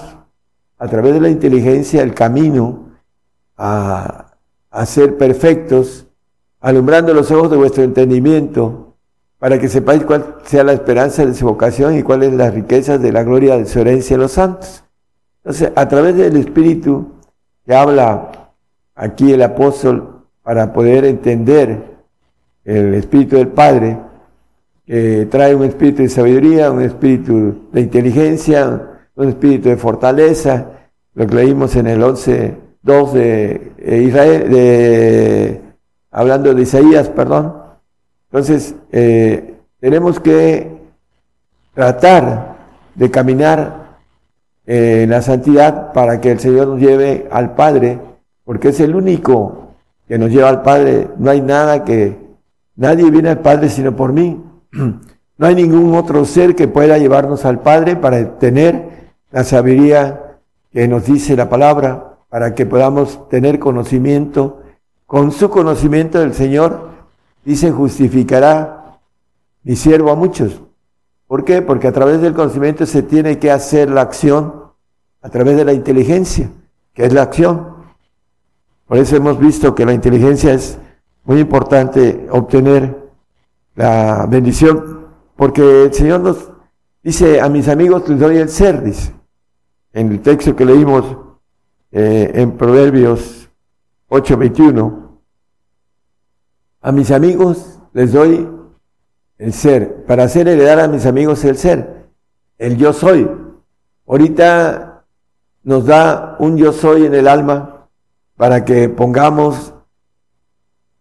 [0.77, 2.89] a través de la inteligencia el camino
[3.57, 4.29] a
[4.71, 6.07] a ser perfectos,
[6.59, 8.88] alumbrando los ojos de vuestro entendimiento,
[9.39, 13.11] para que sepáis cuál sea la esperanza de su vocación y cuáles las riquezas de
[13.11, 14.83] la gloria de su herencia en los santos.
[15.43, 17.13] Entonces, a través del Espíritu
[17.65, 18.51] que habla
[18.95, 21.97] aquí el apóstol para poder entender
[22.65, 23.97] el Espíritu del Padre,
[24.85, 30.65] que trae un espíritu de sabiduría, un espíritu de inteligencia, un espíritu de fortaleza,
[31.13, 33.71] lo que leímos en el 11 2 de
[34.05, 35.61] Israel, de,
[36.11, 37.58] hablando de Isaías, perdón.
[38.31, 40.77] Entonces, eh, tenemos que
[41.73, 42.57] tratar
[42.93, 43.97] de caminar
[44.67, 47.99] eh, en la santidad para que el Señor nos lleve al Padre,
[48.43, 49.73] porque es el único
[50.07, 51.07] que nos lleva al Padre.
[51.17, 52.17] No hay nada que,
[52.75, 54.41] nadie viene al Padre sino por mí.
[55.39, 60.35] No hay ningún otro ser que pueda llevarnos al Padre para tener la sabiduría
[60.69, 64.61] que nos dice la palabra para que podamos tener conocimiento.
[65.05, 66.88] Con su conocimiento del Señor,
[67.43, 68.99] dice, justificará
[69.63, 70.61] mi siervo a muchos.
[71.27, 71.61] ¿Por qué?
[71.61, 74.63] Porque a través del conocimiento se tiene que hacer la acción
[75.21, 76.49] a través de la inteligencia,
[76.93, 77.75] que es la acción.
[78.87, 80.79] Por eso hemos visto que la inteligencia es
[81.23, 82.97] muy importante obtener
[83.75, 86.51] la bendición, porque el Señor nos
[87.03, 89.13] dice, a mis amigos les doy el ser, dice,
[89.93, 91.05] en el texto que leímos
[91.91, 93.49] eh, en Proverbios
[94.09, 94.98] 8:21,
[96.81, 98.47] a mis amigos les doy
[99.37, 102.07] el ser, para hacer heredar a mis amigos el ser,
[102.57, 103.29] el yo soy.
[104.05, 105.05] Ahorita
[105.63, 107.87] nos da un yo soy en el alma
[108.35, 109.73] para que pongamos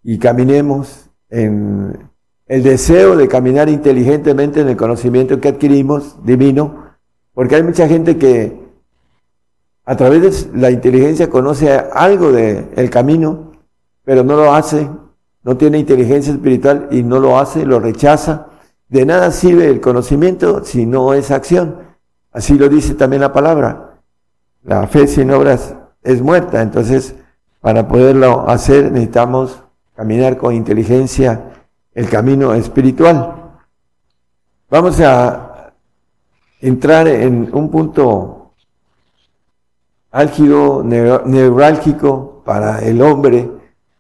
[0.03, 2.11] y caminemos en
[2.47, 6.95] el deseo de caminar inteligentemente en el conocimiento que adquirimos divino,
[7.35, 8.69] porque hay mucha gente que
[9.85, 13.53] a través de la inteligencia conoce algo del el camino,
[14.05, 14.88] pero no lo hace
[15.42, 18.46] no tiene inteligencia espiritual y no lo hace, lo rechaza.
[18.88, 21.77] De nada sirve el conocimiento si no es acción.
[22.33, 24.01] Así lo dice también la palabra.
[24.62, 26.62] La fe sin obras es muerta.
[26.62, 27.14] Entonces,
[27.61, 29.62] para poderlo hacer necesitamos
[29.94, 31.53] caminar con inteligencia
[31.94, 33.35] el camino espiritual.
[34.70, 35.72] Vamos a
[36.61, 38.53] entrar en un punto
[40.11, 43.51] álgido, neurálgico para el hombre,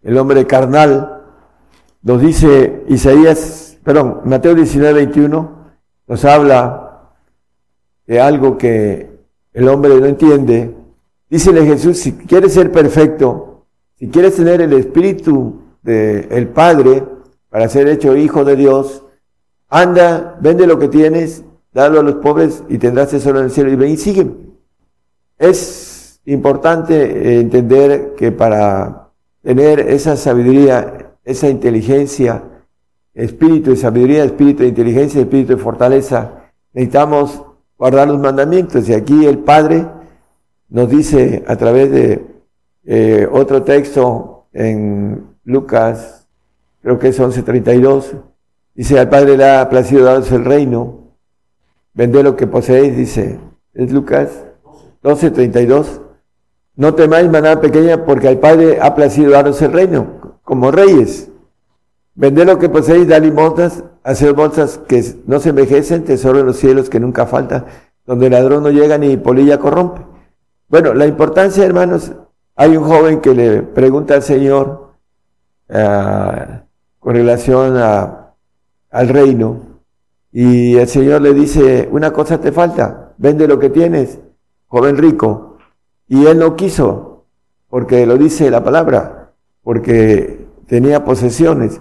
[0.02, 1.17] el hombre carnal,
[2.02, 5.58] nos dice Isaías, perdón, Mateo 19, 21,
[6.06, 7.14] nos habla
[8.06, 9.10] de algo que
[9.52, 10.74] el hombre no entiende.
[11.28, 13.66] Dícele Jesús, si quieres ser perfecto,
[13.98, 17.04] si quieres tener el espíritu del Padre
[17.50, 19.02] para ser hecho hijo de Dios,
[19.68, 23.70] anda, vende lo que tienes, dalo a los pobres y tendrás tesoro en el cielo
[23.70, 24.32] y ven y sígueme.
[25.38, 29.10] Es importante entender que para
[29.42, 32.42] tener esa sabiduría esa inteligencia,
[33.12, 36.50] espíritu de sabiduría, espíritu de inteligencia, espíritu de fortaleza.
[36.72, 37.42] Necesitamos
[37.76, 38.88] guardar los mandamientos.
[38.88, 39.86] Y aquí el Padre
[40.70, 42.26] nos dice a través de
[42.86, 46.26] eh, otro texto en Lucas,
[46.80, 48.22] creo que es 11.32,
[48.74, 51.12] dice, al Padre le ha placido daros el reino,
[51.92, 53.38] vende lo que poseéis, dice,
[53.74, 54.30] es Lucas
[55.02, 56.00] 12.32.
[56.76, 60.17] No temáis manada pequeña porque al Padre ha placido daros el reino
[60.48, 61.30] como reyes.
[62.14, 66.56] Vender lo que poseéis, da limosnas, hacer bolsas que no se envejecen, tesoro en los
[66.56, 67.66] cielos que nunca falta,
[68.06, 70.00] donde el ladrón no llega ni polilla corrompe.
[70.70, 72.12] Bueno, la importancia, hermanos,
[72.56, 74.94] hay un joven que le pregunta al Señor
[75.68, 76.62] ah,
[76.98, 79.60] con relación al reino,
[80.32, 84.18] y el Señor le dice, una cosa te falta, vende lo que tienes,
[84.66, 85.58] joven rico.
[86.08, 87.26] Y él no quiso,
[87.68, 89.18] porque lo dice la palabra,
[89.68, 90.37] porque
[90.68, 91.80] tenía posesiones.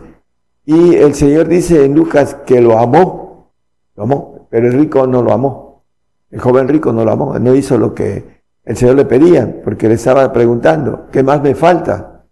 [0.66, 3.52] Y el Señor dice en Lucas que lo amó,
[3.96, 5.84] lo amó, pero el rico no lo amó.
[6.32, 9.88] El joven rico no lo amó, no hizo lo que el Señor le pedía, porque
[9.88, 12.26] le estaba preguntando, ¿qué más me falta?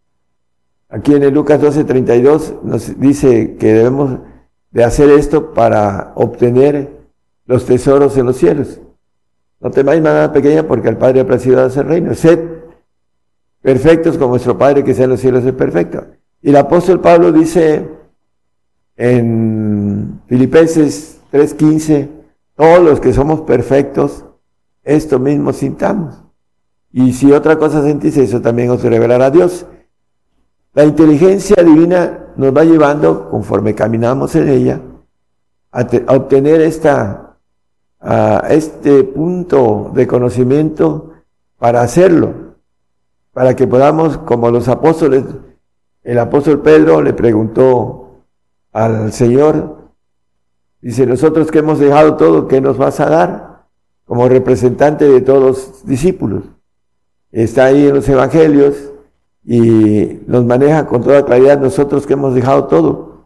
[0.90, 4.20] Aquí en el Lucas 12:32 nos dice que debemos
[4.72, 6.92] de hacer esto para obtener
[7.46, 8.82] los tesoros en los cielos.
[9.62, 12.14] No temáis nada pequeña porque el Padre ha placido hacer reino.
[12.14, 12.40] Sed
[13.62, 16.06] perfectos como nuestro Padre que sea en los cielos es perfecto.
[16.46, 17.90] Y el apóstol Pablo dice
[18.98, 22.08] en Filipenses 3:15,
[22.56, 24.26] todos los que somos perfectos,
[24.84, 26.24] esto mismo sintamos.
[26.92, 29.66] Y si otra cosa sentís, eso también os revelará Dios.
[30.76, 34.82] La inteligencia divina nos va llevando, conforme caminamos en ella,
[35.72, 37.38] a, obtener esta,
[38.00, 41.12] a este punto de conocimiento
[41.58, 42.46] para hacerlo
[43.36, 45.26] para que podamos, como los apóstoles,
[46.06, 48.22] el apóstol Pedro le preguntó
[48.72, 49.90] al Señor,
[50.80, 53.66] dice, nosotros que hemos dejado todo, ¿qué nos vas a dar?
[54.06, 56.44] Como representante de todos los discípulos.
[57.32, 58.76] Está ahí en los evangelios
[59.44, 63.26] y nos maneja con toda claridad nosotros que hemos dejado todo.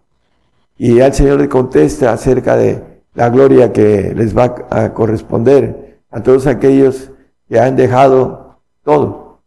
[0.77, 6.23] Y al Señor le contesta acerca de la gloria que les va a corresponder a
[6.23, 7.12] todos aquellos
[7.49, 9.41] que han dejado todo.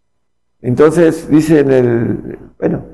[0.61, 2.93] Entonces dice en el, bueno,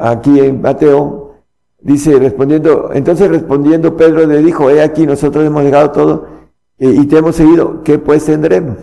[0.00, 1.34] aquí en Mateo,
[1.80, 6.38] dice respondiendo, entonces respondiendo Pedro le dijo, he aquí nosotros hemos llegado todo
[6.78, 8.76] y, te hemos seguido, ¿qué pues tendremos?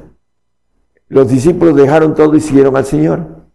[1.07, 3.45] Los discípulos dejaron todo y siguieron al Señor.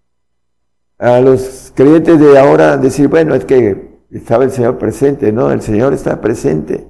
[0.99, 5.51] A los creyentes de ahora decir, bueno, es que estaba el Señor presente, ¿no?
[5.51, 6.89] El Señor está presente.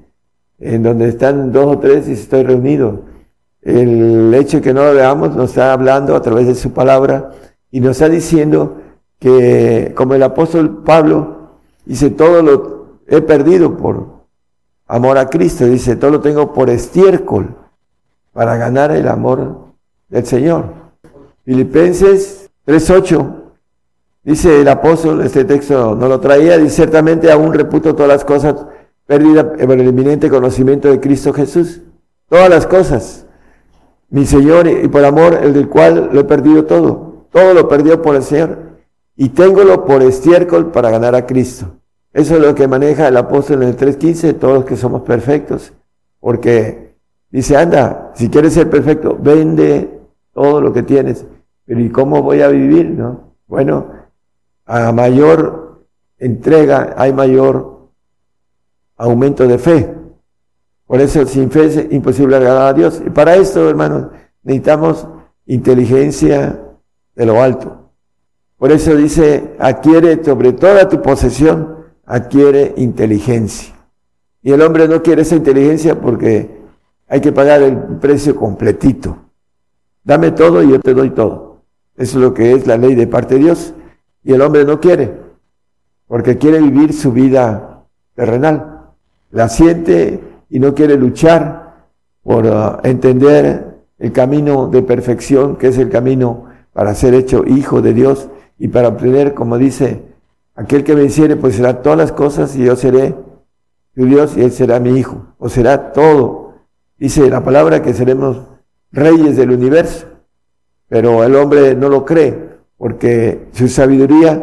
[0.60, 3.06] En donde están dos o tres y estoy reunido.
[3.62, 7.32] El hecho de que no lo veamos nos está hablando a través de su palabra
[7.70, 8.79] y nos está diciendo
[9.20, 11.50] que, como el apóstol Pablo,
[11.84, 14.06] dice, todo lo he perdido por
[14.88, 15.66] amor a Cristo.
[15.66, 17.54] Dice, todo lo tengo por estiércol
[18.32, 19.66] para ganar el amor
[20.08, 20.64] del Señor.
[21.44, 23.36] Filipenses 3.8.
[24.22, 28.54] Dice el apóstol, este texto no lo traía, dice, ciertamente aún reputo todas las cosas
[29.06, 31.82] perdidas por el eminente conocimiento de Cristo Jesús.
[32.28, 33.26] Todas las cosas.
[34.08, 37.26] Mi Señor, y por amor, el del cual lo he perdido todo.
[37.30, 38.69] Todo lo perdió por el Señor.
[39.22, 41.66] Y téngolo por estiércol para ganar a Cristo.
[42.10, 45.74] Eso es lo que maneja el apóstol en el 3.15, todos los que somos perfectos.
[46.20, 46.94] Porque
[47.30, 50.00] dice, anda, si quieres ser perfecto, vende
[50.32, 51.26] todo lo que tienes.
[51.66, 52.88] Pero ¿y cómo voy a vivir?
[52.88, 53.34] No?
[53.46, 53.88] Bueno,
[54.64, 55.84] a mayor
[56.16, 57.90] entrega hay mayor
[58.96, 59.94] aumento de fe.
[60.86, 63.02] Por eso sin fe es imposible agradar a Dios.
[63.04, 64.06] Y para esto, hermanos,
[64.42, 65.06] necesitamos
[65.44, 66.58] inteligencia
[67.14, 67.89] de lo alto.
[68.60, 73.74] Por eso dice, adquiere sobre toda tu posesión adquiere inteligencia.
[74.42, 76.60] Y el hombre no quiere esa inteligencia porque
[77.08, 79.16] hay que pagar el precio completito.
[80.04, 81.62] Dame todo y yo te doy todo.
[81.96, 83.72] Eso es lo que es la ley de parte de Dios.
[84.22, 85.14] Y el hombre no quiere,
[86.06, 88.90] porque quiere vivir su vida terrenal.
[89.30, 91.86] La siente y no quiere luchar
[92.22, 96.44] por uh, entender el camino de perfección, que es el camino
[96.74, 98.28] para ser hecho hijo de Dios
[98.60, 100.10] y para obtener, como dice
[100.60, 103.14] Aquel que venciere, pues será todas las cosas y yo seré
[103.94, 106.52] tu Dios y él será mi hijo, o será todo.
[106.98, 108.42] Dice la palabra que seremos
[108.92, 110.06] reyes del universo,
[110.86, 114.42] pero el hombre no lo cree porque su sabiduría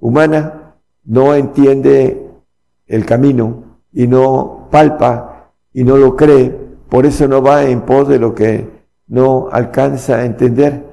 [0.00, 0.74] humana
[1.04, 2.30] no entiende
[2.86, 6.50] el camino y no palpa y no lo cree,
[6.88, 8.70] por eso no va en pos de lo que
[9.06, 10.91] no alcanza a entender,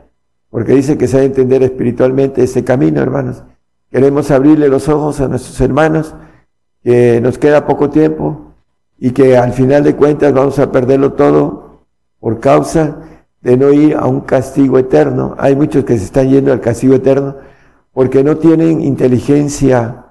[0.50, 3.44] porque dice que se ha de entender espiritualmente ese camino, hermanos.
[3.92, 6.16] Queremos abrirle los ojos a nuestros hermanos,
[6.84, 8.54] que nos queda poco tiempo
[8.98, 11.86] y que al final de cuentas vamos a perderlo todo
[12.20, 12.98] por causa
[13.42, 15.36] de no ir a un castigo eterno.
[15.38, 17.36] Hay muchos que se están yendo al castigo eterno
[17.94, 20.06] porque no tienen inteligencia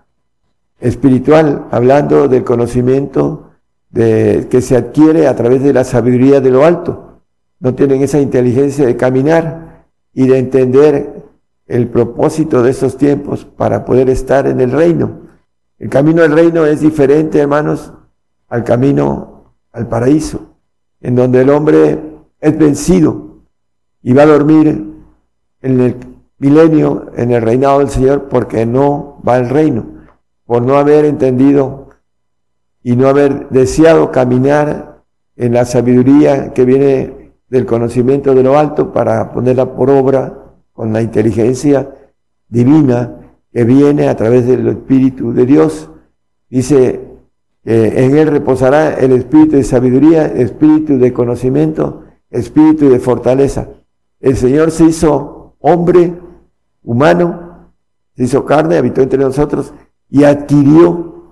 [0.80, 3.50] espiritual, hablando del conocimiento
[3.90, 7.20] de, que se adquiere a través de la sabiduría de lo alto.
[7.60, 9.67] No tienen esa inteligencia de caminar
[10.12, 11.22] y de entender
[11.66, 15.28] el propósito de estos tiempos para poder estar en el reino.
[15.78, 17.92] El camino al reino es diferente, hermanos,
[18.48, 20.56] al camino al paraíso,
[21.00, 22.02] en donde el hombre
[22.40, 23.42] es vencido
[24.02, 24.84] y va a dormir
[25.60, 25.96] en el
[26.38, 29.86] milenio, en el reinado del Señor, porque no va al reino,
[30.46, 31.90] por no haber entendido
[32.82, 35.02] y no haber deseado caminar
[35.36, 37.17] en la sabiduría que viene
[37.48, 40.38] del conocimiento de lo alto para ponerla por obra
[40.72, 41.90] con la inteligencia
[42.48, 43.16] divina
[43.52, 45.90] que viene a través del Espíritu de Dios.
[46.50, 47.08] Dice,
[47.64, 53.68] en él reposará el espíritu de sabiduría, espíritu de conocimiento, espíritu de fortaleza.
[54.20, 56.14] El Señor se hizo hombre,
[56.82, 57.72] humano,
[58.16, 59.74] se hizo carne, habitó entre nosotros
[60.08, 61.24] y adquirió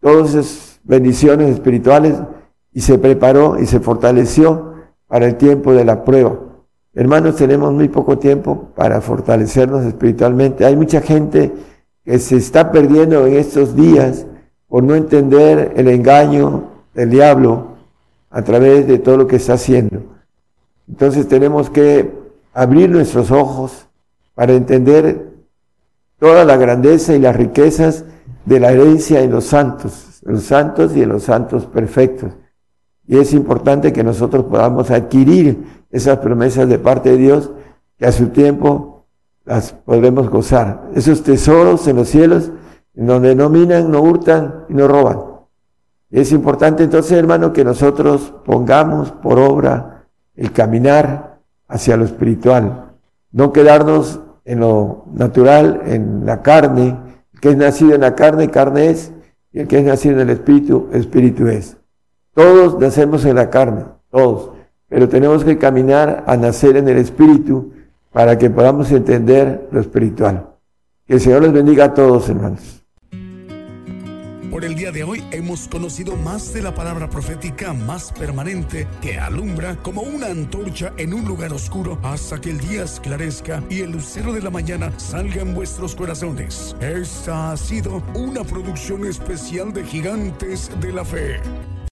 [0.00, 2.16] todas esas bendiciones espirituales
[2.72, 4.71] y se preparó y se fortaleció
[5.12, 6.38] para el tiempo de la prueba.
[6.94, 10.64] Hermanos, tenemos muy poco tiempo para fortalecernos espiritualmente.
[10.64, 11.52] Hay mucha gente
[12.02, 14.24] que se está perdiendo en estos días
[14.68, 17.72] por no entender el engaño del diablo
[18.30, 20.02] a través de todo lo que está haciendo.
[20.88, 22.10] Entonces tenemos que
[22.54, 23.86] abrir nuestros ojos
[24.34, 25.26] para entender
[26.18, 28.06] toda la grandeza y las riquezas
[28.46, 32.32] de la herencia en los santos, en los santos y en los santos perfectos.
[33.06, 37.50] Y es importante que nosotros podamos adquirir esas promesas de parte de Dios
[37.98, 39.06] que a su tiempo
[39.44, 40.88] las podremos gozar.
[40.94, 42.50] Esos tesoros en los cielos,
[42.94, 45.18] en donde no minan, no hurtan y no roban.
[46.10, 52.92] Es importante entonces, hermano, que nosotros pongamos por obra el caminar hacia lo espiritual,
[53.32, 56.98] no quedarnos en lo natural, en la carne.
[57.32, 59.12] El que es nacido en la carne, carne es,
[59.52, 61.78] y el que es nacido en el espíritu, espíritu es.
[62.34, 64.52] Todos nacemos en la carne, todos
[64.92, 67.72] pero tenemos que caminar a nacer en el Espíritu
[68.12, 70.50] para que podamos entender lo espiritual.
[71.06, 72.84] Que el Señor les bendiga a todos, hermanos.
[74.50, 79.18] Por el día de hoy hemos conocido más de la palabra profética más permanente que
[79.18, 83.92] alumbra como una antorcha en un lugar oscuro hasta que el día esclarezca y el
[83.92, 86.76] lucero de la mañana salga en vuestros corazones.
[86.80, 91.40] Esta ha sido una producción especial de Gigantes de la Fe.